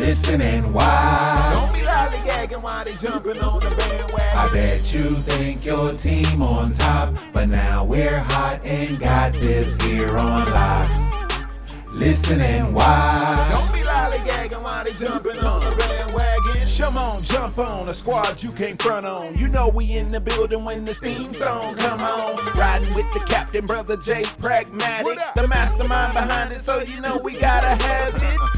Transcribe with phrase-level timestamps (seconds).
[0.00, 1.52] Listen and watch.
[1.52, 4.38] Don't be lollygagging while they jumping on the bandwagon.
[4.38, 9.78] I bet you think your team on top, but now we're hot and got this
[9.82, 10.90] here on lock.
[11.92, 13.50] Listen and watch.
[13.50, 16.30] Don't be lollygagging while they jumping on the bandwagon.
[16.78, 19.36] Come on, jump on a squad you can't front on.
[19.36, 22.36] You know we in the building when this theme song come on.
[22.54, 27.34] Riding with the captain, brother Jay Pragmatic, the mastermind behind it, so you know we
[27.34, 27.99] gotta have it.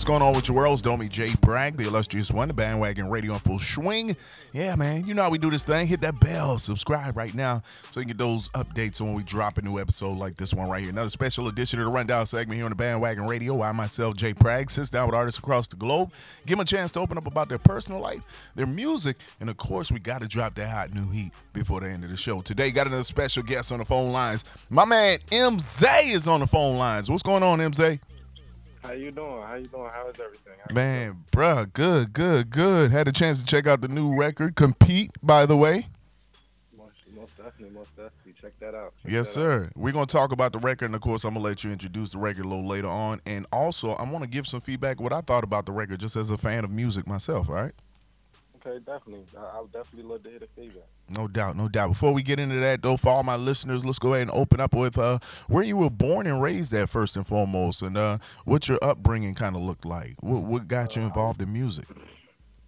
[0.00, 0.82] What's going on with your worlds?
[0.82, 4.16] Me Jay Bragg, the illustrious one, the bandwagon radio in full swing.
[4.50, 5.86] Yeah, man, you know how we do this thing.
[5.86, 9.22] Hit that bell, subscribe right now so you can get those updates on when we
[9.22, 10.88] drop a new episode like this one right here.
[10.88, 13.60] Another special edition of the Rundown segment here on the bandwagon radio.
[13.60, 16.12] I myself, Jay Bragg, sits down with artists across the globe,
[16.46, 19.58] give them a chance to open up about their personal life, their music, and of
[19.58, 22.40] course, we got to drop that hot new heat before the end of the show.
[22.40, 24.46] Today, got another special guest on the phone lines.
[24.70, 27.10] My man M'Zayy is on the phone lines.
[27.10, 28.00] What's going on, M'Zayy?
[28.82, 29.42] How you doing?
[29.42, 29.90] How you doing?
[29.92, 30.54] How is everything?
[30.66, 32.90] How Man, bruh, good, good, good.
[32.90, 35.86] Had a chance to check out the new record, Compete, by the way.
[36.76, 38.32] Most, most definitely, most definitely.
[38.40, 38.94] Check that out.
[39.02, 39.44] Check Yes, that out.
[39.44, 39.70] sir.
[39.76, 41.70] We're going to talk about the record, and of course, I'm going to let you
[41.70, 43.20] introduce the record a little later on.
[43.26, 46.16] And also, I want to give some feedback what I thought about the record just
[46.16, 47.72] as a fan of music myself, all right?
[48.66, 49.24] Okay, definitely.
[49.36, 50.84] I, I would definitely love to hear the feedback.
[51.16, 51.88] No doubt, no doubt.
[51.88, 54.60] Before we get into that, though, for all my listeners, let's go ahead and open
[54.60, 58.18] up with uh, where you were born and raised at first and foremost, and uh,
[58.44, 60.14] what your upbringing kind of looked like.
[60.20, 61.86] What, what got you involved in music?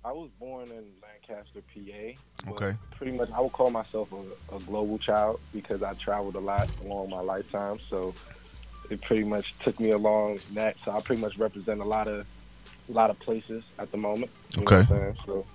[0.05, 2.51] I was born in Lancaster, PA.
[2.51, 2.77] Okay.
[2.93, 6.69] Pretty much, I would call myself a, a global child because I traveled a lot
[6.85, 7.79] along my lifetime.
[7.89, 8.15] So
[8.91, 10.77] it pretty much took me along that.
[10.85, 12.27] So I pretty much represent a lot of
[12.89, 14.31] a lot of places at the moment.
[14.59, 14.63] Okay.
[14.65, 15.17] Know what I'm saying?
[15.27, 15.47] So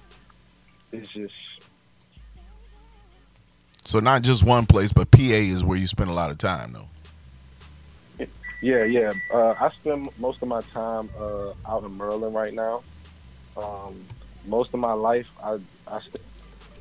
[0.97, 1.33] it's just
[3.85, 6.73] So not just one place, but PA is where you spend a lot of time,
[6.73, 8.27] though.
[8.61, 9.13] Yeah, yeah.
[9.31, 12.81] Uh, I spend most of my time uh, out in Maryland right now.
[13.55, 14.03] Um,
[14.47, 16.19] most of my life, I I stay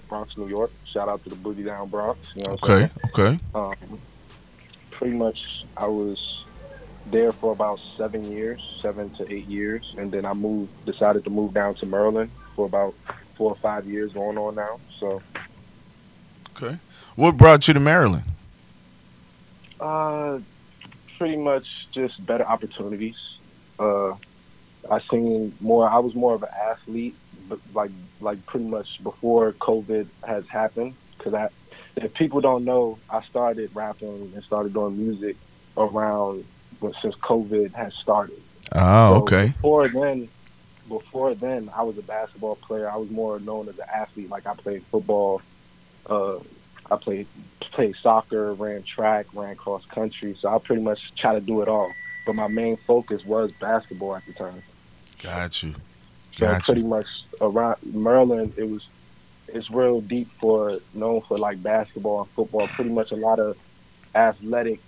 [0.09, 0.71] Bronx, New York.
[0.87, 2.19] Shout out to the Boogie Down Bronx.
[2.35, 3.39] You know Okay, okay.
[3.55, 3.75] Um,
[4.91, 6.45] pretty much, I was
[7.11, 10.73] there for about seven years, seven to eight years, and then I moved.
[10.87, 12.95] Decided to move down to Maryland for about
[13.37, 14.81] four or five years going on now.
[14.99, 15.23] So,
[16.57, 16.79] Okay.
[17.17, 18.25] What brought you to Maryland?
[19.79, 20.39] Uh,
[21.19, 23.17] pretty much just better opportunities.
[23.79, 24.13] Uh,
[24.91, 25.89] I seen more.
[25.89, 27.15] I was more of an athlete,
[27.49, 27.91] but like
[28.21, 30.95] like pretty much before COVID has happened.
[31.19, 31.49] Because I,
[31.97, 35.37] if people don't know, I started rapping and started doing music
[35.77, 36.45] around
[36.81, 38.41] well, since COVID has started.
[38.75, 39.47] Oh, So okay.
[39.49, 40.29] Before then,
[40.89, 42.91] before then, I was a basketball player.
[42.91, 44.31] I was more known as an athlete.
[44.31, 45.43] Like I played football.
[46.09, 46.39] Uh,
[46.91, 47.27] I played
[47.61, 50.35] played soccer, ran track, ran cross country.
[50.39, 51.93] So I pretty much try to do it all.
[52.25, 54.63] But my main focus was basketball at the time.
[55.23, 55.75] Got you.
[56.39, 56.89] So Got pretty you.
[56.89, 57.07] much
[57.41, 58.87] around Maryland, it was
[59.49, 62.67] it's real deep for known for like basketball and football.
[62.69, 63.57] Pretty much a lot of
[64.15, 64.81] athletic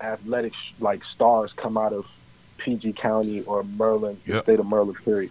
[0.00, 2.06] athletic like stars come out of
[2.64, 4.96] PG County or Maryland, the state of Maryland.
[5.04, 5.30] Period.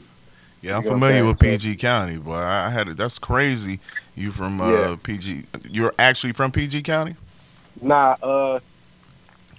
[0.62, 2.36] Yeah, I'm You know familiar with PG County, boy.
[2.36, 2.98] I had it.
[2.98, 3.80] That's crazy.
[4.16, 4.96] You from uh, Yeah.
[5.02, 5.46] PG?
[5.70, 7.16] You're actually from PG County
[7.82, 8.60] Nah, uh,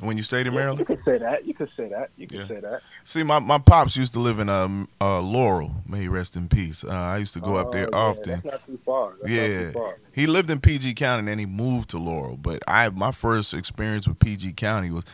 [0.00, 0.78] when you stayed in you Maryland?
[0.80, 1.44] You could say that.
[1.46, 2.10] You could say that.
[2.16, 2.46] You could Yeah.
[2.46, 2.82] say that.
[3.04, 5.74] See, my, my pops used to live in um, uh, Laurel.
[5.88, 6.84] May he rest in peace.
[6.84, 8.32] Uh, I used to go up there Oh, yeah, often.
[8.42, 9.12] That's not too far.
[9.20, 9.94] That's not Yeah, too far.
[10.12, 12.36] he lived in PG County and then he moved to Laurel.
[12.36, 15.04] But I, my first experience with PG County was,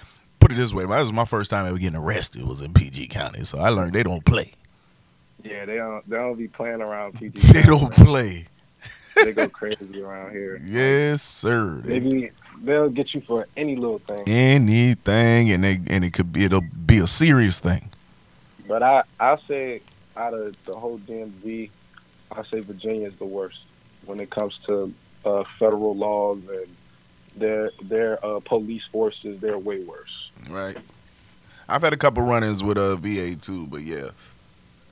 [0.48, 2.46] put it this way, that was my first time ever getting arrested.
[2.46, 4.52] Was in PG County, so I learned they don't play.
[5.44, 6.08] Yeah, they don't.
[6.08, 7.38] They don't be playing around PG.
[7.52, 8.46] They don't play.
[9.14, 10.60] They go crazy around here.
[10.64, 11.80] Yes, sir.
[11.84, 12.30] They be
[12.62, 14.24] they'll get you for any little thing.
[14.26, 17.90] Anything, and they and it could be it'll be a serious thing.
[18.66, 19.82] But I I say
[20.16, 21.70] out of the whole DMV,
[22.32, 23.60] I say Virginia is the worst
[24.06, 24.92] when it comes to
[25.24, 26.68] uh, federal laws and
[27.36, 29.40] their their uh, police forces.
[29.40, 30.27] They're way worse.
[30.48, 30.76] Right.
[31.68, 34.10] I've had a couple run-ins with a VA too, but yeah,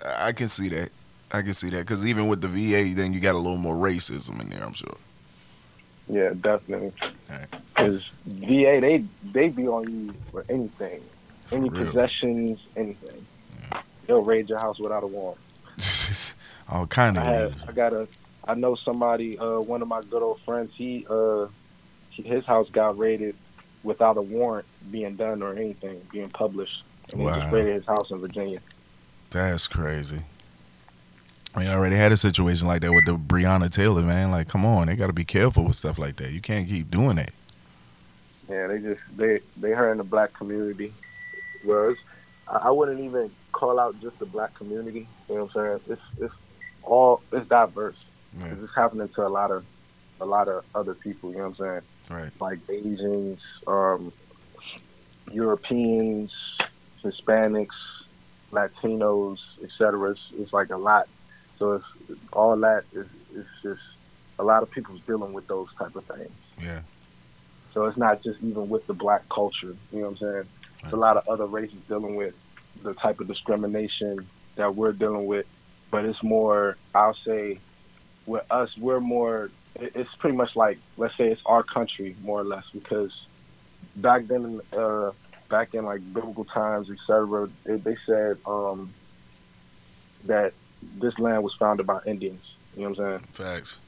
[0.05, 0.91] I I can see that.
[1.33, 3.75] I can see that because even with the VA, then you got a little more
[3.75, 4.63] racism in there.
[4.63, 4.97] I'm sure.
[6.09, 6.93] Yeah, definitely.
[7.29, 7.47] Right.
[7.75, 11.03] Because VA, they they be on you for anything,
[11.51, 13.27] any For possessions, anything.
[14.07, 15.41] They'll raid your house without a warrant.
[16.69, 17.63] All kind of leaves.
[17.69, 18.09] I got a,
[18.45, 20.73] I know somebody, uh, one of my good old friends.
[20.75, 21.47] He, uh,
[22.11, 23.35] he, his house got raided
[23.87, 26.83] without a warrant being done or anything being published.
[27.13, 27.39] And Wow.
[27.39, 28.61] just raided his house in Virginia.
[29.31, 30.23] That's crazy.
[31.57, 34.31] We already had a situation like that with the Breonna Taylor man.
[34.33, 36.33] Like, come on, they got to be careful with stuff like that.
[36.33, 37.31] You can't keep doing that.
[38.49, 40.93] Yeah, they just they they hurting the black community.
[41.65, 41.97] Whereas
[42.49, 45.07] I, I wouldn't even call out just the black community.
[45.29, 45.97] You know what I'm saying?
[45.97, 46.35] It's it's
[46.83, 47.97] all it's diverse.
[48.39, 48.55] Yeah.
[48.63, 49.65] It's happening to a lot of
[50.21, 51.31] a lot of other people.
[51.31, 51.83] You know what I'm saying?
[52.11, 52.31] Right.
[52.41, 54.13] Like Asians, um,
[55.33, 56.33] Europeans,
[57.03, 57.69] Hispanics,
[58.53, 60.11] Latinos, etc.
[60.11, 61.09] It's, it's like a lot.
[61.59, 61.73] So
[62.09, 63.83] it's all that is it's just
[64.39, 66.31] a lot of people's dealing with those type of things.
[66.61, 66.81] Yeah.
[67.73, 69.75] So it's not just even with the black culture.
[69.93, 70.45] You know what I'm saying?
[70.83, 72.35] It's a lot of other races dealing with
[72.83, 75.47] the type of discrimination that we're dealing with,
[75.91, 76.77] but it's more.
[76.95, 77.59] I'll say,
[78.27, 79.51] with us, we're more.
[79.81, 83.13] It- It's pretty much like let's say it's our country more or less because
[83.97, 85.13] back then, uh,
[85.49, 87.49] back in like biblical times, etc.
[87.65, 88.93] They, they said um,
[90.27, 90.53] that
[90.99, 92.43] this land was founded by Indians.
[92.77, 93.21] You know what I'm saying?
[93.33, 93.79] Facts.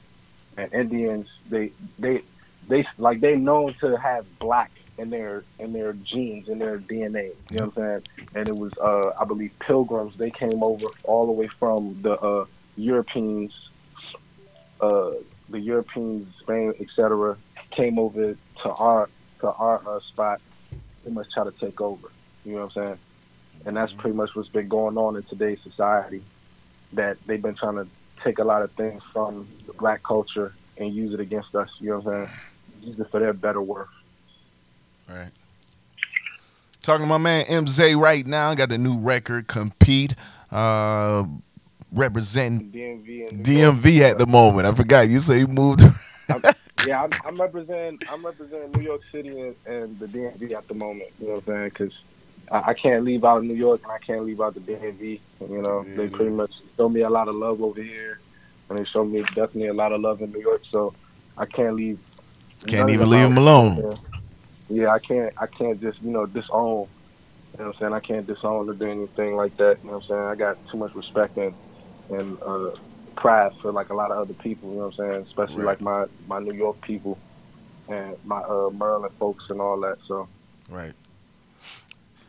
[0.57, 2.21] and Indians they they
[2.67, 7.31] they like they known to have black in their in their genes in their DNA.
[7.51, 8.27] You know what I'm saying?
[8.35, 12.13] And it was uh I believe pilgrims they came over all the way from the
[12.19, 12.45] uh
[12.75, 13.53] Europeans
[14.81, 15.11] uh
[15.49, 17.37] the Europeans, Spain, etc.
[17.71, 19.09] came over to our
[19.39, 20.41] to our uh, spot.
[21.03, 22.09] They must try to take over.
[22.45, 22.97] You know what I'm saying?
[23.65, 26.21] And that's pretty much what's been going on in today's society.
[26.93, 27.87] That they've been trying to
[28.23, 31.69] take a lot of things from the black culture and use it against us.
[31.79, 32.37] You know what I'm saying?
[32.81, 33.89] Use it for their better worth.
[35.09, 35.31] Right.
[36.81, 38.53] Talking to my man M'Zayy right now.
[38.53, 40.15] Got the new record, Compete.
[40.51, 41.25] Uh,
[41.91, 44.67] representing DMV and DMV at the moment.
[44.67, 45.07] I forgot.
[45.07, 45.81] You say you moved.
[46.87, 50.73] yeah, I'm, I'm representing I'm representing New York City and, and the DMV at the
[50.73, 51.09] moment.
[51.19, 51.69] You know what I'm saying?
[51.69, 51.99] Because
[52.51, 55.19] I, I can't leave out of New York and I can't leave out the DMV.
[55.41, 58.19] You know, Yeah, they pretty much show me a lot of love over here,
[58.69, 60.61] and they show me definitely a lot of love in New York.
[60.69, 60.93] So
[61.37, 61.99] I can't leave.
[62.67, 63.77] Can't even leave them alone.
[63.77, 63.93] Yeah.
[64.71, 65.33] Yeah, I can't.
[65.37, 66.87] I can't just you know disown.
[67.53, 67.93] You know what I'm saying?
[67.93, 69.79] I can't disown or do anything like that.
[69.81, 70.21] You know what I'm saying?
[70.21, 71.53] I got too much respect and
[72.09, 72.71] and uh,
[73.15, 74.69] pride for like a lot of other people.
[74.69, 75.25] You know what I'm saying?
[75.27, 75.79] Especially Right.
[75.79, 77.17] like my my New York people
[77.87, 79.97] and my uh, Maryland folks and all that.
[80.07, 80.27] So
[80.69, 80.93] Right.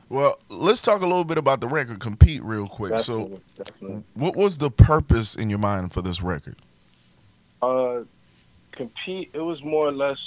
[0.08, 2.98] Well, let's talk a little bit about the record, Compete, real quick.
[2.98, 4.02] So, definitely, definitely.
[4.14, 6.56] what was the purpose in your mind for this record?
[7.62, 8.00] Uh,
[8.72, 9.30] compete.
[9.32, 10.18] It was more or less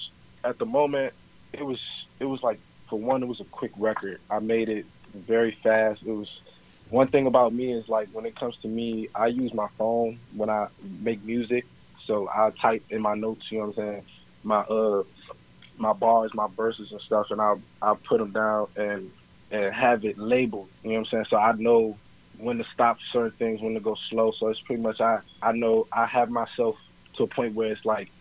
[0.45, 1.13] at the moment.
[1.51, 1.79] It was
[2.19, 2.59] it was like
[2.89, 4.19] for one, it was a quick record.
[4.29, 6.01] I made it very fast.
[6.05, 6.29] It was
[6.93, 10.19] one thing about me is like when it comes to me, I use my phone
[10.35, 10.67] when I
[11.01, 11.65] make music.
[12.05, 13.51] So I type in my notes.
[13.51, 14.03] You know what I'm saying?
[14.43, 15.03] My uh
[15.75, 19.11] my bars, my verses and stuff, and I I put them down and
[19.49, 20.69] and have it labeled.
[20.83, 21.25] You know what I'm saying?
[21.31, 21.97] So I know
[22.37, 24.31] when to stop certain things, when to go slow.
[24.37, 26.75] So it's pretty much I I know I have myself
[27.15, 28.11] to a point where it's like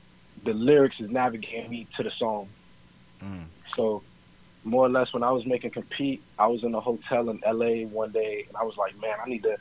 [0.44, 2.48] the lyrics is navigating me to the song.
[3.20, 3.44] Mm.
[3.76, 4.02] So
[4.64, 7.86] more or less when I was making compete, I was in a hotel in LA
[7.88, 9.56] one day and I was like, Man, I need to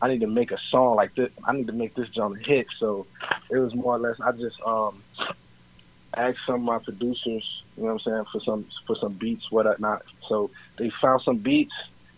[0.00, 2.66] I need to make a song like this I need to make this jump hit.
[2.78, 3.06] So
[3.50, 5.02] it was more or less I just um
[6.16, 9.50] asked some of my producers, you know what I'm saying, for some for some beats,
[9.50, 10.02] whatnot.
[10.28, 11.74] So they found some beats,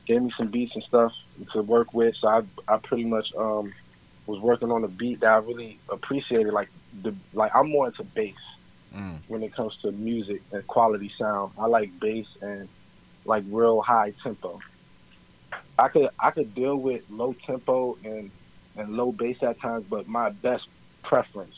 [0.06, 1.12] gave me some beats and stuff
[1.52, 2.14] to work with.
[2.20, 3.72] So I I pretty much um
[4.26, 6.52] was working on a beat that I really appreciated.
[6.52, 6.70] Like
[7.02, 8.34] the like I'm more into bass
[8.94, 9.18] Mm.
[9.26, 11.52] when it comes to music and quality sound.
[11.58, 12.68] I like bass and
[13.24, 14.60] like real high tempo.
[15.76, 18.30] I could I could deal with low tempo and
[18.76, 20.68] and low bass at times, but my best
[21.02, 21.56] preference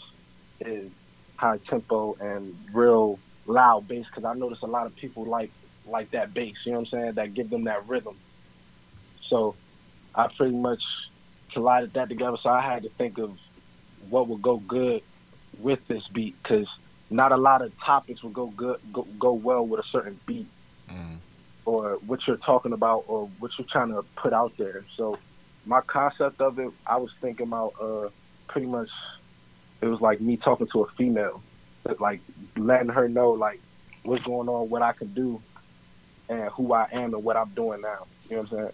[0.61, 0.90] is
[1.37, 5.50] high tempo and real loud bass because I notice a lot of people like
[5.87, 6.57] like that bass.
[6.64, 7.12] You know what I'm saying?
[7.12, 8.16] That give them that rhythm.
[9.28, 9.57] So
[10.14, 10.83] I pretty much
[11.52, 12.38] collided that together.
[12.43, 13.38] So I had to think of
[14.09, 15.02] what would go good
[15.59, 16.69] with this beat because
[17.10, 20.48] not a lot of topics would go good go, go well with a certain beat
[20.90, 21.20] Mm.
[21.64, 24.86] or what you're talking about or what you're trying to put out there.
[24.96, 25.16] So
[25.64, 28.08] my concept of it, I was thinking about uh
[28.48, 28.88] pretty much
[29.82, 31.44] it was like me talking to a female,
[32.00, 32.22] like
[32.56, 33.60] letting her know like
[34.04, 35.42] what's going on, what I can do,
[36.28, 38.06] and who I am and what I'm doing now.
[38.28, 38.70] You know what I'm saying?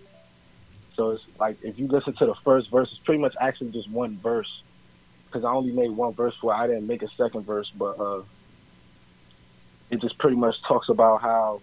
[0.95, 3.91] So it's like if you listen to the first verse, it's pretty much actually just
[3.91, 4.49] one verse
[5.33, 6.57] because I only made one verse for it.
[6.57, 8.23] I didn't make a second verse, but uh,
[9.91, 11.61] it just pretty much talks about how,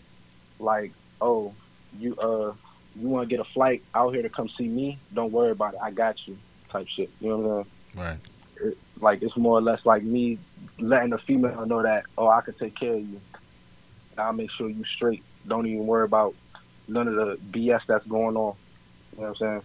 [0.59, 1.53] like, oh,
[1.97, 2.53] you uh,
[2.95, 4.97] you want to get a flight out here to come see me?
[5.13, 5.79] Don't worry about it.
[5.81, 6.37] I got you,
[6.69, 7.09] type shit.
[7.19, 8.07] You know what I'm saying?
[8.07, 8.19] Right.
[8.67, 10.37] It, like it's more or less like me
[10.79, 13.21] letting a female know that oh, I can take care of you.
[14.17, 15.23] I'll make sure you straight.
[15.47, 16.35] Don't even worry about
[16.87, 18.55] none of the BS that's going on.
[19.13, 19.61] You know what I'm saying?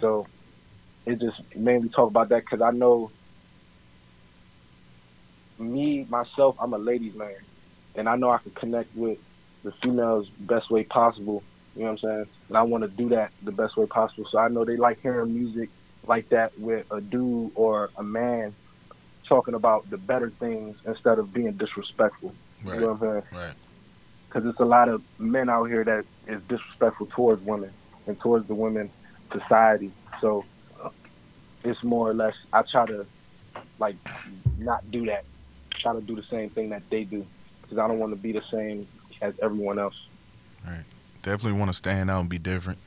[0.00, 0.26] So
[1.06, 3.10] it just me talk about that because I know
[5.58, 7.34] me myself, I'm a ladies man,
[7.94, 9.18] and I know I can connect with
[9.62, 11.42] the females best way possible.
[11.74, 12.26] You know what I'm saying?
[12.48, 14.26] And I want to do that the best way possible.
[14.30, 15.70] So I know they like hearing music
[16.06, 18.54] like that with a dude or a man
[19.26, 22.34] talking about the better things instead of being disrespectful.
[22.64, 22.74] Right.
[22.76, 23.24] You know what I'm saying?
[23.32, 23.54] Right.
[24.28, 27.72] because it's a lot of men out here that is disrespectful towards women
[28.06, 28.90] and towards the women
[29.32, 29.90] society.
[30.20, 30.44] So
[31.66, 33.06] it's more or less I try to
[33.78, 33.96] like
[34.58, 35.24] not do that.
[35.70, 37.26] Try to do the same thing that they do
[37.62, 38.86] because I don't want to be the same
[39.20, 40.06] as everyone else.
[40.66, 40.84] Right.
[41.22, 42.78] Definitely want to stand out and be different.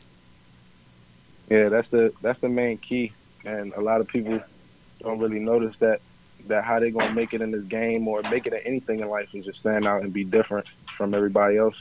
[1.50, 3.12] Yeah, that's the that's the main key,
[3.43, 4.39] and a lot of people
[5.01, 6.00] don't really notice that
[6.48, 9.09] that how they gonna make it in this game or make it in anything in
[9.09, 10.67] life is just stand out and be different
[10.98, 11.75] from everybody else,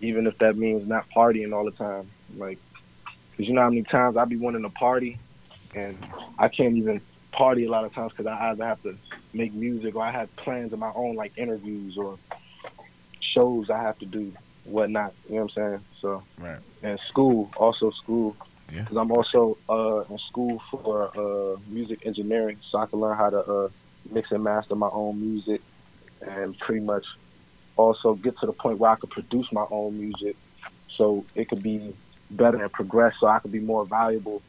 [0.00, 2.08] even if that means not partying all the time.
[2.36, 2.58] Like,
[3.04, 5.18] cause you know how many times I be wanting to party,
[5.74, 5.98] and
[6.38, 7.00] I can't even
[7.32, 8.96] party a lot of times because I either have to
[9.32, 12.18] make music or I have plans of my own, like interviews or
[13.20, 14.32] shows I have to do,
[14.64, 15.12] whatnot.
[15.28, 15.84] You know what I'm saying?
[16.00, 16.58] So Right.
[16.82, 18.36] and school, also school.
[18.72, 18.80] Yeah.
[18.82, 23.30] Because I'm also uh, in school for uh, music engineering, so I can learn how
[23.30, 23.68] to uh,
[24.10, 25.60] mix and master my own music,
[26.22, 27.04] and pretty much
[27.76, 30.36] also get to the point where I could produce my own music,
[30.96, 31.94] so it could be
[32.30, 34.42] better and progress, so I could be more valuable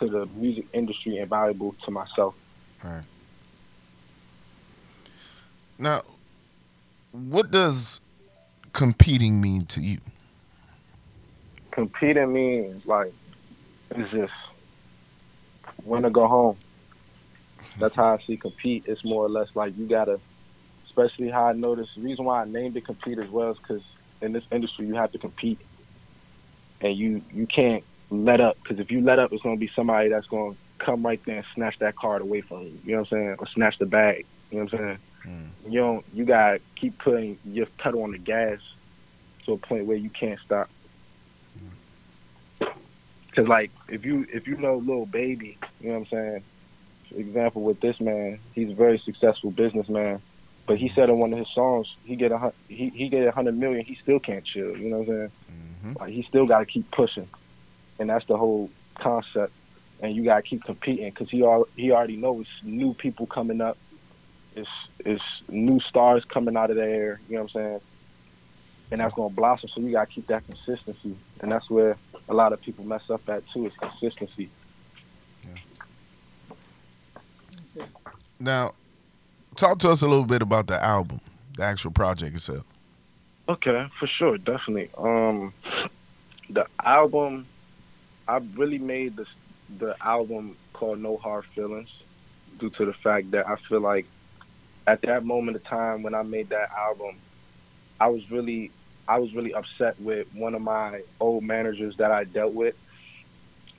[0.00, 2.34] to the music industry and valuable to myself.
[5.78, 6.02] Now,
[7.12, 8.00] what does
[8.72, 9.98] competing mean to you?
[11.70, 13.12] Competing means like
[13.90, 14.32] it's just
[15.84, 16.56] when to go home.
[17.78, 18.84] That's how I see compete.
[18.86, 20.18] It's more or less like you gotta,
[20.86, 21.94] especially how I noticed.
[21.94, 23.82] The reason why I named it compete as well is because
[24.20, 25.58] in this industry you have to compete,
[26.80, 30.08] and you you can't let up because if you let up, it's gonna be somebody
[30.08, 32.80] that's gonna come right there and snatch that card away from you.
[32.84, 33.36] You know what I'm saying?
[33.38, 34.26] Or snatch the bag.
[34.50, 34.98] You know what I'm saying?
[35.26, 35.72] Mm.
[35.72, 36.04] You don't.
[36.12, 38.58] You gotta keep putting your pedal on the gas
[39.46, 40.70] to a point where you can't stop.
[43.34, 46.44] Cause like if you if you know Lil Baby, you know what I'm saying.
[47.12, 50.22] For example, with this man, he's a very successful businessman,
[50.66, 53.32] but he said in one of his songs, he get a he he get a
[53.32, 54.76] hundred million, he still can't chill.
[54.76, 55.32] You know what I'm saying?
[55.48, 57.28] hmm Like he still got to keep pushing,
[58.00, 59.52] and that's the whole concept.
[60.02, 63.60] And you got to keep competing because he al- he already knows new people coming
[63.60, 63.76] up.
[64.56, 64.68] It's
[65.00, 67.20] it's new stars coming out of there.
[67.28, 67.80] You know what I'm saying?
[68.90, 69.68] And that's gonna blossom.
[69.68, 71.96] So you got to keep that consistency, and that's where
[72.28, 73.66] a lot of people mess up at too.
[73.66, 74.48] Is consistency.
[78.42, 78.72] Now,
[79.54, 81.20] talk to us a little bit about the album,
[81.58, 82.64] the actual project itself.
[83.50, 84.88] Okay, for sure, definitely.
[84.96, 85.52] Um,
[86.48, 87.46] the album,
[88.30, 89.26] I really made the
[89.78, 91.90] the album called No Hard Feelings
[92.58, 94.06] due to the fact that I feel like
[94.86, 97.16] at that moment of time when I made that album,
[98.00, 98.70] I was really
[99.08, 102.76] I was really upset with one of my old managers that I dealt with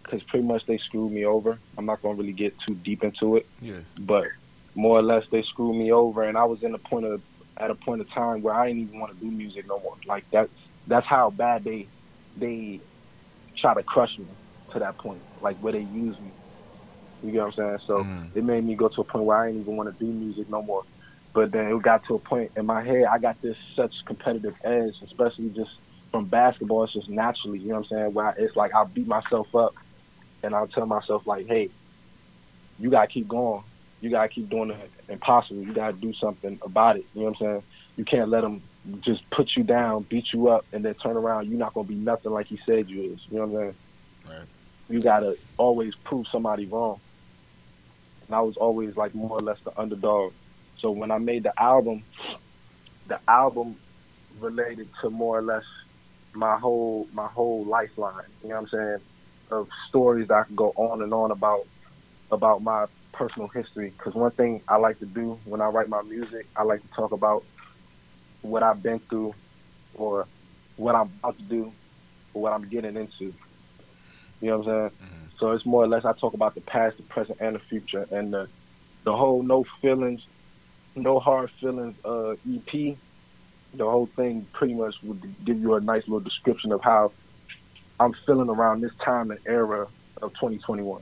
[0.04, 1.58] because pretty much they screwed me over.
[1.78, 3.80] I'm not gonna really get too deep into it Yeah.
[4.02, 4.28] but
[4.76, 7.22] more or less they screwed me over and I was in a point of
[7.58, 9.96] at a point of time where I didn't even want to do music no more.
[10.06, 10.52] Like that's
[10.88, 11.88] that's how bad they
[12.36, 12.82] they
[13.62, 14.28] try to crush me
[14.74, 16.36] to that point, like where they use me.
[17.22, 17.80] You get what I'm saying?
[17.88, 18.32] So Mm.
[18.36, 20.48] it made me go to a point where I didn't even want to do music
[20.50, 20.84] no more.
[21.34, 24.54] But then it got to a point in my head, I got this such competitive
[24.66, 25.70] edge, especially just
[26.12, 26.84] from basketball.
[26.86, 28.14] It's just naturally, you know what I'm saying?
[28.14, 29.74] Where I, it's like I'll beat myself up
[30.44, 31.72] and I'll tell myself like, hey,
[32.78, 33.64] you gotta keep going.
[34.02, 35.64] You gotta keep doing the impossible.
[35.64, 37.06] You gotta do something about it.
[37.14, 37.64] You know what I'm saying?
[37.98, 38.64] You can't let them
[39.02, 41.50] just put you down, beat you up, and then turn around.
[41.50, 43.20] You're not gonna be nothing like he said you is.
[43.30, 43.76] You know what I'm saying?
[44.30, 44.48] Right.
[44.90, 47.00] You gotta always prove somebody wrong.
[48.28, 50.34] And I was always like more or less the underdog.
[50.80, 52.04] So when I made the album,
[53.08, 53.76] the album
[54.40, 55.66] related to more or less
[56.34, 58.26] my whole my whole lifeline.
[58.42, 58.98] You know what I'm saying?
[59.52, 61.68] Of stories that I can go on and on about
[62.32, 63.94] about my personal history.
[63.96, 66.88] Because one thing I like to do when I write my music, I like to
[66.96, 67.44] talk about
[68.42, 69.34] what I've been through,
[69.96, 70.28] or
[70.78, 71.72] what I'm about to do,
[72.34, 73.34] or what I'm getting into.
[74.42, 74.90] You know what I'm saying?
[74.90, 75.26] Mm-hmm.
[75.38, 78.08] So it's more or less I talk about the past, the present, and the future,
[78.12, 78.48] and the
[79.04, 80.22] the whole no feelings,
[80.96, 82.98] no hard feelings uh, EP
[83.74, 87.12] the whole thing pretty much would give you a nice little description of how
[88.00, 89.88] I'm feeling around this time and era
[90.22, 91.02] of 2021.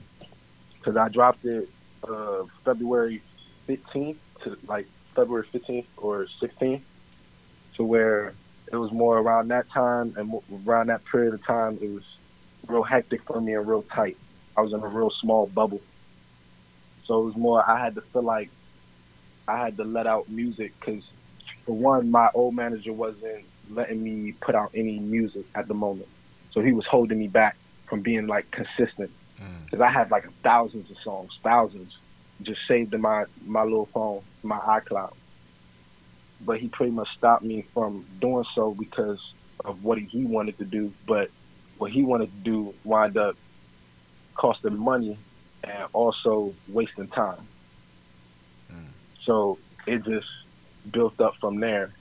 [0.74, 1.68] Because I dropped it
[2.08, 3.22] uh, February
[3.68, 6.82] 15th to like February 15th or 16th,
[7.76, 8.34] to where
[8.72, 11.78] it was more around that time and around that period of time.
[11.80, 12.04] It was
[12.66, 14.16] real hectic for me and real tight.
[14.56, 15.80] I was in a real small bubble.
[17.04, 18.50] So it was more, I had to feel like
[19.48, 21.02] I had to let out music because
[21.64, 26.08] for one, my old manager wasn't letting me put out any music at the moment,
[26.52, 29.10] so he was holding me back from being like consistent.
[29.64, 29.86] Because mm.
[29.86, 31.96] I had like thousands of songs, thousands,
[32.42, 35.12] just saved in my my little phone, my iCloud.
[36.44, 40.64] But he pretty much stopped me from doing so because of what he wanted to
[40.64, 40.92] do.
[41.06, 41.30] But
[41.78, 43.36] what he wanted to do wound up
[44.34, 45.18] costing money
[45.64, 47.46] and also wasting time.
[48.72, 48.88] Mm.
[49.24, 50.28] So it just
[50.90, 51.92] built up from there.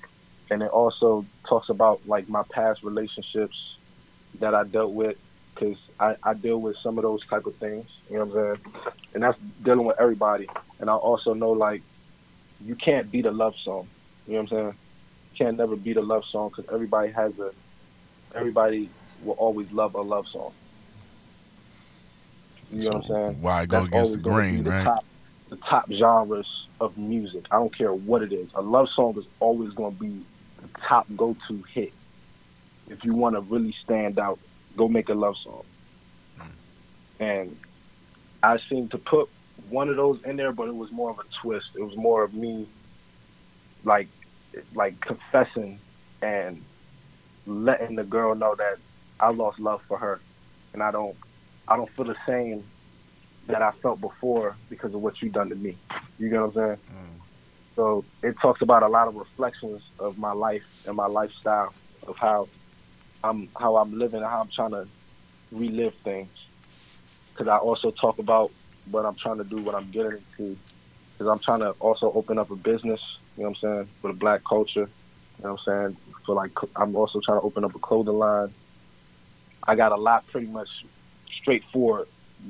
[0.51, 3.75] And it also talks about like my past relationships
[4.39, 5.17] that I dealt with
[5.53, 7.85] because I, I deal with some of those type of things.
[8.09, 8.93] You know what I'm saying?
[9.13, 10.47] And that's dealing with everybody.
[10.79, 11.81] And I also know like
[12.63, 13.87] you can't beat a love song.
[14.29, 14.75] You know what I'm saying?
[15.35, 17.51] Can't never beat a love song because everybody has a
[18.35, 18.87] everybody
[19.23, 20.51] will always love a love song.
[22.71, 23.41] You know what I'm saying?
[23.41, 24.83] Why go That's against the grain, the right?
[24.83, 25.05] Top,
[25.49, 27.45] the top genres of music.
[27.49, 28.49] I don't care what it is.
[28.53, 30.21] A love song is always going to be
[30.61, 31.91] the top go-to hit.
[32.87, 34.37] If you want to really stand out,
[34.77, 35.63] go make a love song.
[36.39, 36.51] Mm.
[37.19, 37.57] And
[38.43, 39.27] I seem to put
[39.71, 41.71] one of those in there, but it was more of a twist.
[41.75, 42.67] It was more of me,
[43.83, 44.07] like,
[44.73, 45.79] like confessing
[46.21, 46.61] and
[47.45, 48.77] letting the girl know that
[49.19, 50.19] I lost love for her,
[50.73, 51.15] and I don't,
[51.67, 52.63] I don't feel the same
[53.47, 55.75] that I felt before because of what you done to me.
[56.19, 56.77] You get what I'm saying?
[56.93, 57.09] Mm.
[57.75, 61.73] So it talks about a lot of reflections of my life and my lifestyle
[62.07, 62.47] of how
[63.23, 64.87] I'm how I'm living and how I'm trying to
[65.51, 66.29] relive things.
[67.31, 68.51] Because I also talk about
[68.91, 70.57] what I'm trying to do, what I'm getting into.
[71.13, 73.01] Because I'm trying to also open up a business.
[73.39, 73.89] You know what I'm saying?
[74.01, 74.81] For the black culture.
[74.81, 75.97] You know what I'm saying?
[76.25, 78.53] For like, I'm also trying to open up a clothing line.
[79.65, 80.67] I got a lot pretty much
[81.31, 82.09] straightforward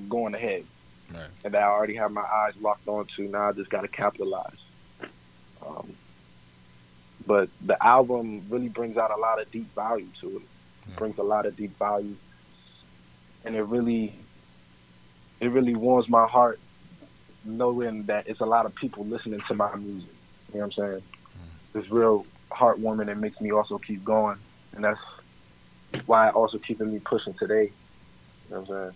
[0.09, 0.65] going ahead.
[1.13, 1.27] Right.
[1.45, 3.27] And I already have my eyes locked onto.
[3.27, 4.57] Now I just got to capitalize.
[5.63, 5.93] Um,
[7.27, 10.41] but the album really brings out a lot of deep value to it.
[10.87, 10.95] Yeah.
[10.95, 12.15] Brings a lot of deep value,
[13.45, 14.15] and it really,
[15.39, 16.59] it really warms my heart
[17.45, 20.09] knowing that it's a lot of people listening to my music.
[20.53, 21.01] You know what I'm saying?
[21.01, 21.79] Mm.
[21.79, 24.37] It's real heartwarming and makes me also keep going,
[24.75, 24.99] and that's
[26.05, 27.71] why also keeping me pushing today.
[28.49, 28.95] You know what I'm saying?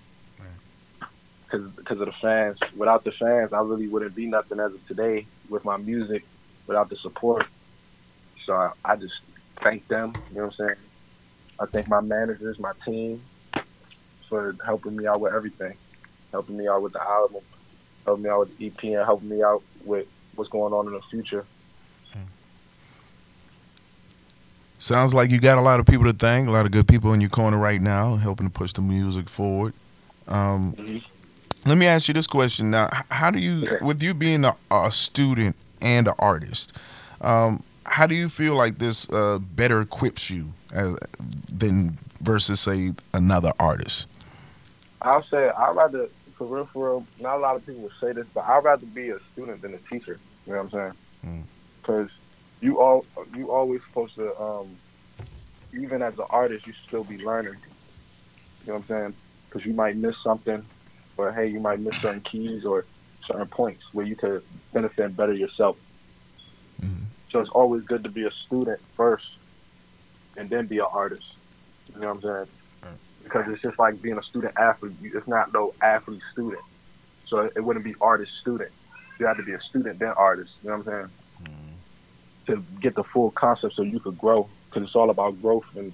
[1.54, 2.58] because because of the fans.
[2.76, 6.26] Without the fans, I really wouldn't be nothing as of today with my music.
[6.66, 7.46] Without the support,
[8.46, 9.16] so I, I just
[9.62, 10.14] thank them.
[10.30, 10.80] You know what I'm saying?
[11.60, 13.22] I thank my managers, my team,
[14.30, 15.76] for helping me out with everything,
[16.32, 17.42] helping me out with the album,
[18.06, 20.94] helping me out with the EP, and helping me out with what's going on in
[20.94, 21.46] the future.
[24.84, 27.14] Sounds like you got a lot of people to thank, a lot of good people
[27.14, 29.74] in your corner right now, helping to push the music forward.
[30.28, 30.98] Um, mm-hmm.
[31.66, 34.92] Let me ask you this question now: How do you, with you being a, a
[34.92, 36.74] student and an artist,
[37.22, 40.98] um, how do you feel like this uh, better equips you as,
[41.48, 44.08] than versus say another artist?
[45.02, 46.10] I'll say I'd rather,
[46.48, 47.08] for real, for real.
[47.20, 49.74] Not a lot of people would say this, but I'd rather be a student than
[49.74, 50.20] a teacher.
[50.46, 51.48] You know what I'm saying?
[51.82, 52.12] Because mm.
[52.62, 54.68] you all, you always supposed to, um,
[55.74, 57.56] even as an artist, you still be learning.
[58.66, 59.14] You know what I'm saying?
[59.50, 60.64] Because you might miss something
[61.18, 62.86] or hey, you might miss certain keys or
[63.26, 65.78] certain points where you could benefit and better yourself.
[66.82, 67.04] Mm-hmm.
[67.32, 69.28] So it's always good to be a student first,
[70.38, 71.36] and then be an artist.
[71.94, 72.48] You know what I'm saying?
[73.24, 74.94] Because it's just like being a student athlete.
[75.02, 76.62] It's not no athlete student.
[77.26, 78.72] So it wouldn't be artist student.
[79.20, 80.52] You have to be a student then artist.
[80.64, 81.10] You know what I'm saying?
[81.44, 82.54] Mm-hmm.
[82.54, 84.50] To get the full concept, so you could grow.
[84.70, 85.94] Because it's all about growth and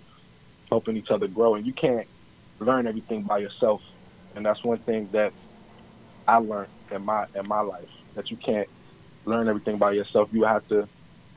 [0.69, 1.55] helping each other grow.
[1.55, 2.07] And you can't
[2.59, 3.81] learn everything by yourself
[4.35, 5.33] and that's one thing that
[6.27, 8.67] I learned in my in my life that you can't
[9.25, 10.29] learn everything by yourself.
[10.31, 10.87] You have to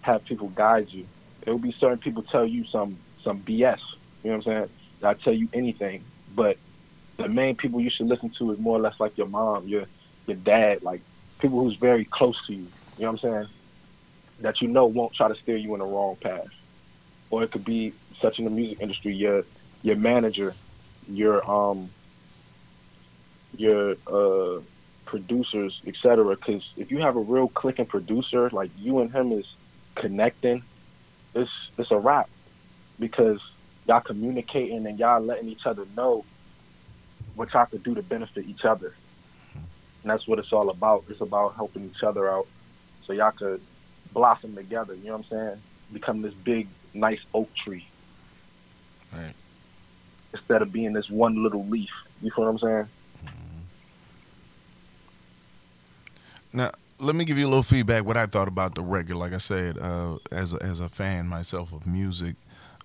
[0.02, 1.06] have people guide you.
[1.46, 3.78] It will be certain people tell you some some BS.
[4.22, 4.68] You know what I'm saying?
[5.04, 6.58] I tell you anything, but
[7.18, 9.86] the main people you should listen to is more or less like your mom, your
[10.26, 11.02] your dad, like
[11.40, 12.72] people who's very close to you.
[12.96, 13.48] You know what I'm saying?
[14.40, 16.42] That you know won't try to steer you in the wrong path.
[17.30, 19.44] Or it could be such in the music industry, your
[19.82, 20.56] your manager,
[21.06, 21.92] your um
[23.52, 24.62] your uh
[25.06, 26.36] producers, etc.
[26.36, 29.46] Because if you have a real clicking producer, like you and him is
[29.98, 30.62] connecting,
[31.34, 32.26] it's it's a wrap.
[32.98, 33.40] Because
[33.86, 36.24] y'all communicating and y'all letting each other know
[37.34, 38.94] what y'all could do to benefit each other.
[39.54, 41.04] And that's what it's all about.
[41.08, 42.46] It's about helping each other out
[43.04, 43.60] so y'all could
[44.12, 45.62] blossom together, you know what I'm saying?
[45.92, 47.86] Become this big, nice oak tree.
[49.12, 49.32] Right.
[50.32, 51.90] Instead of being this one little leaf.
[52.22, 52.88] You feel what I'm saying?
[56.52, 58.04] Now, let me give you a little feedback.
[58.04, 61.26] What I thought about the record, like I said, uh, as a, as a fan
[61.26, 62.36] myself of music,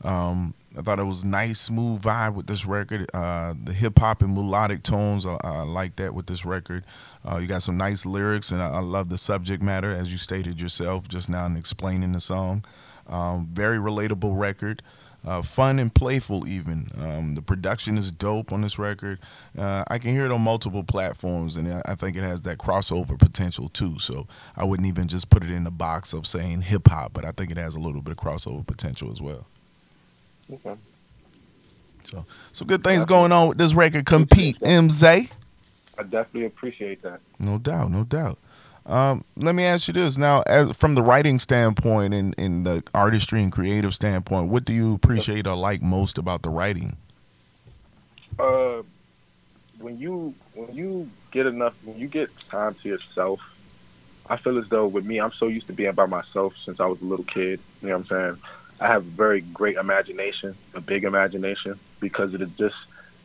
[0.04, 3.10] um, I thought it was nice, smooth vibe with this record.
[3.14, 6.86] Uh, the hip hop and melodic tones, I, I, like that with this record.
[7.30, 10.20] Uh, you got some nice lyrics, and I, I, love the subject matter, as you
[10.20, 12.64] stated yourself just now in explaining the song.
[13.08, 14.84] Um, very relatable record.
[15.26, 16.90] Uh, fun and playful, even.
[17.02, 19.20] Um, the production is dope on this record.
[19.58, 23.18] Uh, I can hear it on multiple platforms, and I think it has that crossover
[23.18, 23.98] potential too.
[24.00, 27.26] So I wouldn't even just put it in the box of saying hip hop, but
[27.26, 29.48] I think it has a little bit of crossover potential as well.
[30.54, 30.76] Okay.
[32.04, 34.06] So, so good things going on with this record.
[34.06, 35.32] Compete, M'Zayy.
[36.00, 37.20] I definitely appreciate that.
[37.40, 38.38] No doubt, no doubt.
[38.86, 42.84] Um, let me ask you this now: as, from the writing standpoint and, and the
[42.94, 46.96] artistry and creative standpoint, what do you appreciate or like most about the writing?
[48.40, 48.84] Uh,
[49.80, 53.42] when you when you get enough, when you get time to yourself,
[54.30, 56.86] I feel as though with me, I'm so used to being by myself since I
[56.86, 57.60] was a little kid.
[57.82, 58.42] You know what I'm saying?
[58.80, 62.76] I have a very great imagination, a big imagination, because it is just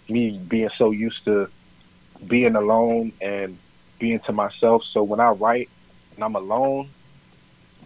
[0.08, 1.48] me being so used to
[2.26, 3.58] being alone and
[3.98, 4.84] being to myself.
[4.84, 5.68] So when I write
[6.14, 6.88] and I'm alone,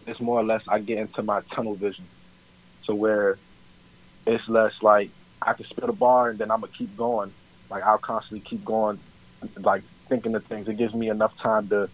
[0.07, 2.05] it's more or less I get into my tunnel vision.
[2.87, 3.38] to where
[4.26, 5.11] it's less like
[5.42, 7.33] I can spit a bar and then I'm gonna keep going.
[7.70, 9.00] Like I'll constantly keep going,
[9.59, 10.68] like thinking of things.
[10.68, 11.88] It gives me enough time to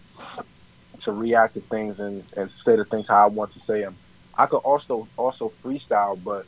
[1.03, 3.95] to react to things and, and say the things how I want to say them.
[4.37, 6.45] I could also also freestyle, but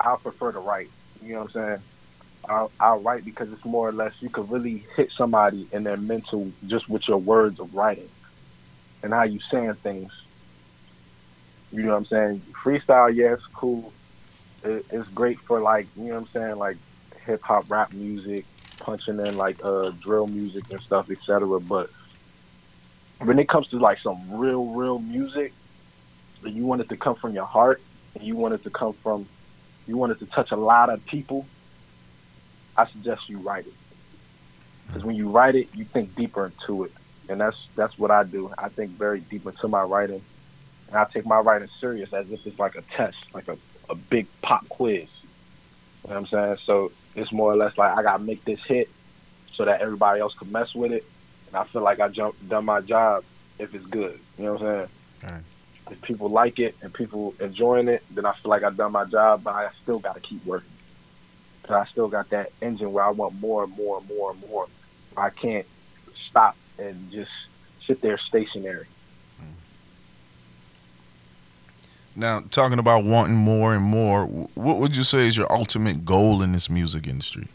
[0.00, 0.90] I prefer to write.
[1.22, 1.82] You know what I'm saying?
[2.48, 5.96] I'll, I'll write because it's more or less you could really hit somebody in their
[5.96, 8.08] mental just with your words of writing
[9.02, 10.10] and how you saying things.
[11.70, 12.42] You know what I'm saying?
[12.64, 13.94] Freestyle, yeah, cool.
[14.64, 16.76] It, it's great for like you know what I'm saying, like
[17.26, 18.46] hip hop, rap music,
[18.80, 21.60] punching in like uh drill music and stuff, etc.
[21.60, 21.88] But
[23.20, 25.54] when it comes to like some real, real music,
[26.50, 27.80] you want it to come from your heart
[28.14, 29.26] and you want it to come from
[29.86, 31.46] you want it to touch a lot of people
[32.76, 33.72] i suggest you write it.
[34.86, 36.92] Because when you write it you think deeper into it.
[37.28, 38.52] And that's that's what i do.
[38.58, 40.22] I think very deep into my writing.
[40.88, 43.56] And i take my writing serious as if it's like a test like a,
[43.88, 45.08] a big pop quiz.
[46.04, 46.56] You know what i'm saying?
[46.64, 48.88] So it's more or less like i gotta make this hit
[49.54, 51.04] so that everybody else can mess with it.
[51.46, 53.24] And i feel like i jump, done my job
[53.58, 54.18] if it's good.
[54.38, 54.88] You know what i'm
[55.22, 55.42] saying
[55.92, 59.04] if people like it and people enjoying it, then I feel like I've done my
[59.04, 60.68] job, but I still got to keep working.
[61.64, 64.40] Cause I still got that engine where I want more and more and more and
[64.48, 64.66] more.
[65.16, 65.66] I can't
[66.28, 67.30] stop and just
[67.86, 68.86] sit there stationary.
[69.40, 69.52] Mm-hmm.
[72.20, 76.42] Now, talking about wanting more and more, what would you say is your ultimate goal
[76.42, 77.46] in this music industry?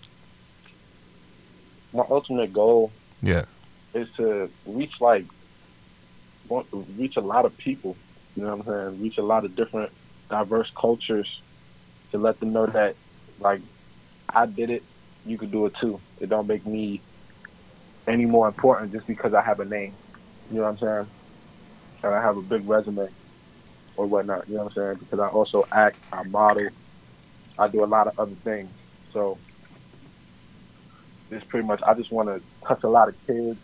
[1.92, 3.46] My ultimate goal, yeah,
[3.94, 5.26] is to reach like
[6.48, 7.98] want to reach a lot of people
[8.38, 9.02] you know what I'm saying?
[9.02, 9.92] Reach a lot of different,
[10.30, 11.28] diverse cultures
[12.12, 12.96] to let them know that,
[13.40, 13.62] like,
[14.32, 14.84] I did it,
[15.26, 16.00] you could do it too.
[16.22, 17.02] It don't make me
[18.08, 19.98] any more important just because I have a name.
[20.52, 21.12] You know what I'm saying?
[22.04, 23.08] And I have a big resume
[23.96, 24.48] or whatnot.
[24.48, 24.98] You know what I'm saying?
[25.00, 26.70] Because I also act, I model,
[27.58, 28.70] I do a lot of other things.
[29.14, 29.40] So
[31.32, 33.60] it's pretty much I just want to touch a lot of kids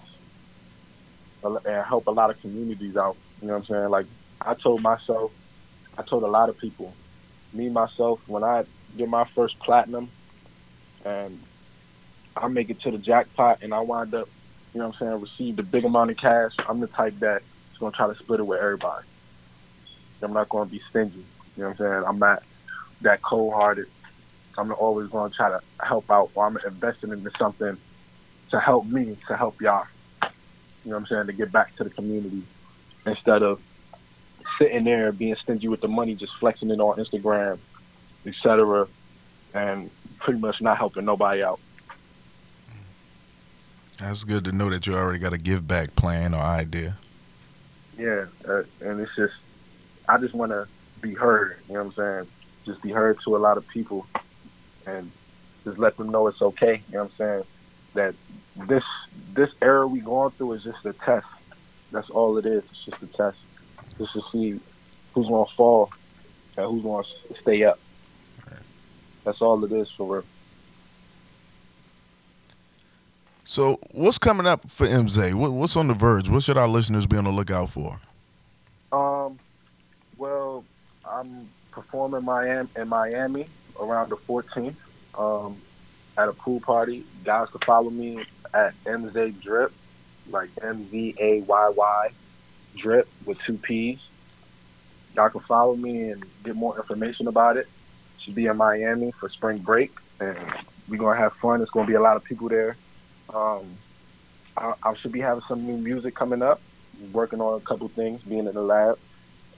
[1.43, 3.17] and help a lot of communities out.
[3.39, 3.89] You know what I'm saying?
[3.89, 4.07] Like
[4.45, 5.31] I told myself,
[5.97, 6.93] I told a lot of people,
[7.53, 8.65] me myself, when I
[8.97, 10.09] get my first platinum
[11.05, 11.39] and
[12.35, 14.27] I make it to the jackpot and I wind up,
[14.73, 17.43] you know what I'm saying, receive the big amount of cash, I'm the type that's
[17.79, 19.05] going to try to split it with everybody.
[20.21, 21.17] I'm not to be stingy.
[21.57, 22.03] You know what I'm saying?
[22.07, 22.43] I'm not
[23.01, 23.87] that cold-hearted.
[24.57, 27.77] I'm always going to try to help out or I'm investing into something
[28.51, 29.85] to help me, to help y'all.
[30.21, 30.29] You
[30.91, 31.27] know what I'm saying?
[31.27, 32.43] To get back to the community
[33.05, 33.61] instead of
[34.57, 37.57] sitting there being stingy with the money, just flexing it on Instagram,
[38.25, 38.87] etc.,
[39.53, 41.59] and pretty much not helping nobody out.
[43.99, 46.97] That's good to know that you already got a give back plan or idea.
[47.97, 49.35] Yeah, uh, and it's just,
[50.09, 50.67] I just want to
[51.01, 51.57] be heard.
[51.67, 52.27] You know what I'm saying?
[52.65, 54.07] Just be heard to a lot of people,
[54.87, 55.11] and
[55.63, 56.81] just let them know it's okay.
[56.89, 57.43] You know what I'm saying?
[57.93, 58.15] That
[58.67, 58.83] this
[59.33, 61.27] this era we going through is just a test.
[61.91, 62.63] That's all it is.
[62.71, 63.37] It's just a test,
[63.97, 64.59] just to see
[65.13, 65.91] who's gonna fall
[66.57, 67.07] and who's gonna
[67.41, 67.79] stay up.
[69.23, 70.25] That's all it is for real.
[73.45, 75.33] So, what's coming up for M'Zayy?
[75.33, 76.29] what's on the verge?
[76.29, 77.99] What should our listeners be on the lookout for?
[78.91, 79.37] Um,
[80.17, 80.63] well,
[81.05, 83.45] I'm performing Miami in Miami
[83.79, 84.75] around the 14th
[85.17, 85.57] um,
[86.17, 87.03] at a pool party.
[87.23, 89.71] Guys can follow me at MZ Drip,
[90.29, 92.09] like M Z A Y Y
[92.75, 93.99] Drip with two P's.
[95.15, 97.67] Y'all can follow me and get more information about it.
[98.19, 100.37] Should be in Miami for spring break, and
[100.87, 101.61] we're gonna have fun.
[101.61, 102.75] It's gonna be a lot of people there.
[103.33, 103.65] Um,
[104.57, 106.61] I, I, should be having some new music coming up.
[107.11, 108.97] Working on a couple things, being in the lab,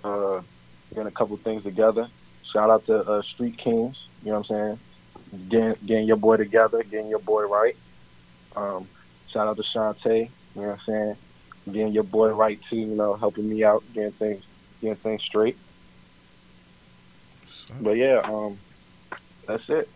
[0.04, 0.42] uh,
[0.90, 2.08] getting a couple things together.
[2.44, 4.08] Shout out to uh, Street Kings.
[4.24, 5.50] You know what I'm saying?
[5.50, 7.76] Getting, getting your boy together, getting your boy right.
[8.56, 8.88] Um,
[9.28, 10.30] shout out to Shantae.
[10.56, 11.16] You know what I'm saying?
[11.72, 12.78] Getting your boy right too.
[12.78, 14.44] You know, helping me out, getting things,
[14.82, 15.58] getting things straight.
[17.82, 18.58] But yeah, um,
[19.48, 19.90] that's it.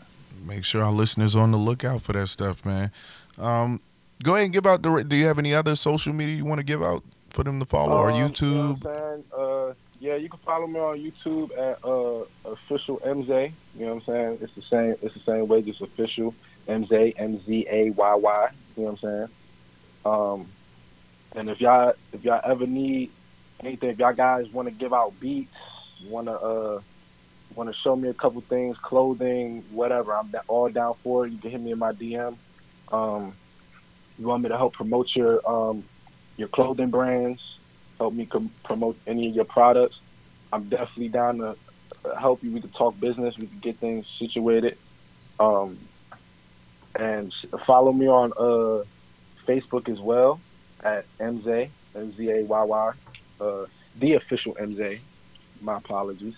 [0.45, 2.91] Make sure our listeners on the lookout for that stuff, man.
[3.37, 3.81] Um,
[4.23, 5.03] go ahead and give out the.
[5.03, 7.65] Do you have any other social media you want to give out for them to
[7.65, 8.83] follow um, or YouTube?
[8.83, 13.51] You know uh, yeah, you can follow me on YouTube at uh, official MZ.
[13.75, 14.37] You know what I'm saying?
[14.41, 14.95] It's the same.
[15.01, 16.33] It's the same way, just official
[16.67, 18.49] MZ M Z A Y Y.
[18.77, 19.29] You know what I'm saying?
[20.05, 20.47] Um,
[21.35, 23.11] and if y'all if y'all ever need
[23.63, 25.51] anything, if y'all guys want to give out beats,
[26.05, 26.81] want to uh
[27.55, 31.33] want to show me a couple things, clothing, whatever, I'm all down for it.
[31.33, 32.37] You can hit me in my DM.
[32.91, 33.35] Um,
[34.17, 35.83] you want me to help promote your um,
[36.37, 37.41] your clothing brands,
[37.99, 39.95] help me com- promote any of your products.
[40.51, 41.55] I'm definitely down to
[42.19, 42.51] help you.
[42.51, 43.35] We can talk business.
[43.37, 44.77] We can get things situated.
[45.39, 45.77] Um,
[46.97, 47.31] and
[47.67, 48.83] follow me on uh,
[49.47, 50.41] Facebook as well
[50.83, 52.91] at MZ M Z A Y Y,
[53.41, 53.65] uh,
[53.97, 54.99] the official MZ.
[55.61, 56.35] My apologies.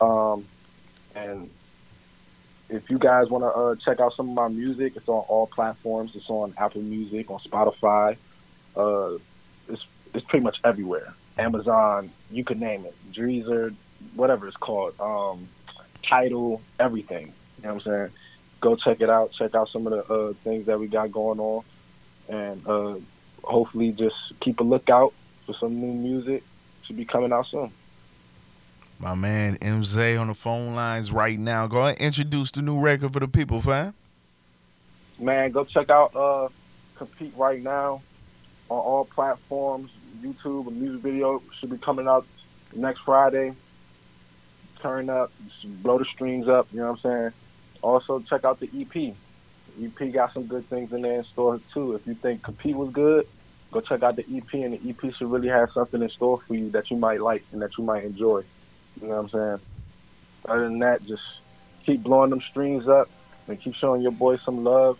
[0.00, 0.44] Um,
[1.14, 1.50] and
[2.68, 5.46] if you guys want to uh, check out some of my music, it's on all
[5.46, 6.12] platforms.
[6.14, 8.16] It's on Apple Music, on Spotify.
[8.76, 9.14] Uh,
[9.68, 11.12] it's it's pretty much everywhere.
[11.38, 12.94] Amazon, you could name it.
[13.12, 13.74] Deezer,
[14.14, 14.98] whatever it's called.
[15.00, 15.48] Um,
[16.02, 17.32] Tidal, everything.
[17.58, 18.10] You know what I'm saying?
[18.60, 19.32] Go check it out.
[19.32, 21.64] Check out some of the uh, things that we got going on,
[22.28, 22.96] and uh,
[23.42, 25.12] hopefully just keep a lookout
[25.46, 26.42] for some new music.
[26.86, 27.70] to be coming out soon.
[28.98, 31.66] My man M'Zayy on the phone lines right now.
[31.66, 33.94] Go ahead and introduce the new record for the people, fam.
[35.18, 36.48] Man, go check out uh,
[36.96, 38.02] Compete right now
[38.68, 39.90] on all platforms.
[40.20, 42.26] YouTube, a music video should be coming out
[42.74, 43.54] next Friday.
[44.80, 45.30] Turn up,
[45.64, 47.32] blow the strings up, you know what I'm saying?
[47.82, 49.14] Also, check out the EP.
[49.84, 51.94] EP got some good things in there in store too.
[51.94, 53.26] If you think Compete was good,
[53.70, 56.54] go check out the EP, and the EP should really have something in store for
[56.54, 58.42] you that you might like and that you might enjoy.
[59.00, 59.60] You know what I'm saying?
[60.48, 61.22] Other than that, just
[61.84, 63.08] keep blowing them streams up
[63.46, 64.98] and keep showing your boy some love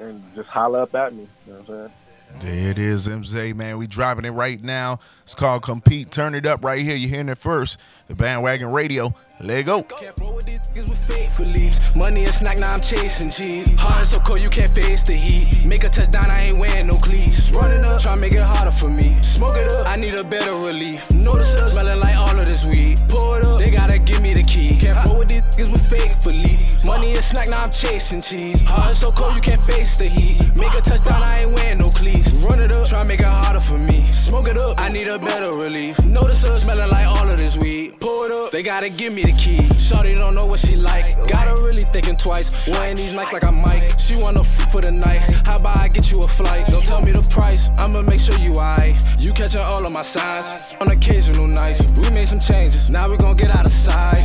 [0.00, 1.28] and just holler up at me.
[1.46, 1.92] You know what I'm saying?
[2.40, 3.76] There it is, M'Zayy, man.
[3.76, 5.00] We driving it right now.
[5.22, 6.10] It's called Compete.
[6.10, 6.96] Turn it up right here.
[6.96, 7.78] You're hearing it first.
[8.06, 9.14] The Bandwagon Radio.
[9.40, 9.82] Let go.
[9.82, 11.96] Can't roll with these niggas with fateful leaps.
[11.96, 13.64] Money a snack, now I'm chasing G.
[13.76, 15.64] Hard so cold, you can't face the heat.
[15.64, 17.50] Make a touchdown, I ain't wearing no cleats.
[17.50, 19.20] Running up, try make it harder for me.
[19.22, 21.10] Smoke it up, I need a better relief.
[21.12, 22.98] Notice us smelling like all of this weed.
[23.08, 24.78] Pour it up, they gotta give me the key.
[24.78, 26.84] Can't roll with these niggas with fake leaps.
[26.84, 28.60] Money a snack, now I'm chasing cheese.
[28.62, 30.54] Hard so cold, you can't face the heat.
[30.54, 32.30] Make a touchdown, I ain't wearing no cleats.
[32.44, 34.10] Run it up, try make it harder for me.
[34.12, 36.04] Smoke it up, I need a better relief.
[36.04, 37.98] Notice us smelling like all of this weed.
[38.00, 39.68] Pour it up, they gotta give me the key.
[39.78, 41.16] Shorty don't know what she like.
[41.28, 42.54] Got her really thinking twice.
[42.66, 44.00] Wearing these nights like I might.
[44.00, 45.20] She wanna f for the night.
[45.44, 46.66] How about I get you a flight?
[46.68, 47.70] Don't tell me the price.
[47.76, 48.98] I'ma make sure you I.
[49.18, 50.72] You catching all of my signs.
[50.80, 52.90] On occasional nights, we made some changes.
[52.90, 54.22] Now we gon' get out of sight.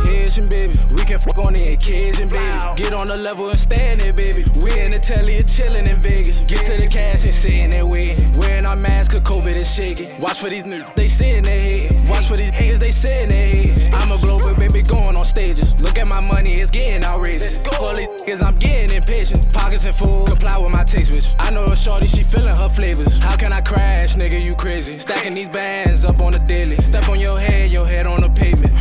[0.00, 0.74] Occasion, baby.
[0.96, 2.50] We can fuck on the occasion, baby.
[2.76, 4.44] Get on the level and stand there, baby.
[4.62, 6.40] We in the telly and chillin' in Vegas.
[6.40, 8.24] Get to the cash and sitting there waiting.
[8.38, 10.18] Wearing our masks, cause COVID is shaking.
[10.20, 12.08] Watch for these niggas, they sitting there hating.
[12.08, 13.94] Watch for these niggas, they sitting there hating.
[13.94, 15.80] I'm a global baby, going on stages.
[15.80, 17.54] Look at my money, it's getting outrageous.
[17.54, 19.52] These niggas, I'm getting impatient.
[19.52, 21.34] Pockets and full, comply with my taste, bitch.
[21.38, 23.18] I know a shorty, she feeling her flavors.
[23.18, 24.44] How can I crash, nigga?
[24.44, 24.94] You crazy.
[24.94, 26.76] Stacking these bands up on the daily.
[26.78, 28.72] Step on your head, your head on the pavement.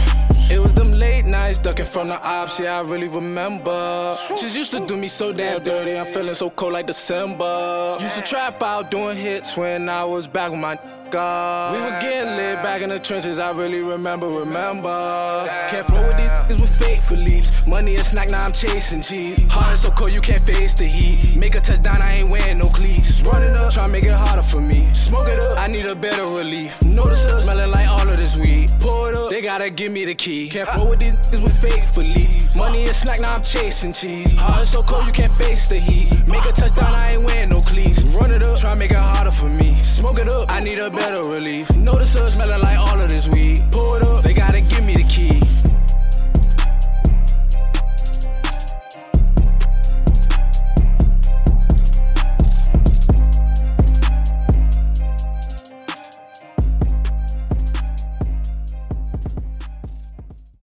[0.51, 4.17] It was them late nights ducking from the ops, yeah, I really remember.
[4.35, 7.97] She's used to do me so damn dirty, I'm feeling so cold like December.
[7.99, 10.77] Used to trap out doing hits when I was back with my
[11.13, 11.75] God.
[11.75, 15.45] We was getting lit back in the trenches, I really remember, remember.
[15.69, 17.67] Can't flow with these niggas with fake for leaps.
[17.67, 19.37] Money a snack, now I'm chasing cheap.
[19.47, 21.35] Heart so cold, you can't face the heat.
[21.35, 23.21] Make a touchdown, I ain't wearing no cleats.
[23.21, 24.91] Running up, try make it harder for me.
[24.93, 26.81] Smoke it up, I need a better relief.
[26.81, 28.71] Notice us smelling like all of this weed.
[28.79, 30.49] Pour it up, they gotta give me the key.
[30.49, 32.55] Can't flow with these niggas with fake for leaps.
[32.55, 34.33] Money a snack, now I'm chasing cheese.
[34.33, 36.09] Heart is so cold, you can't face the heat.
[36.27, 38.01] Make a touchdown, I ain't wearing no cleats.
[38.17, 39.75] Run it up, try make it harder for me.
[39.83, 41.75] Smoke it up, I need a better relief.
[41.75, 43.61] Notice us smelling like all of this weed.
[43.73, 45.52] It up, they gotta give me the key.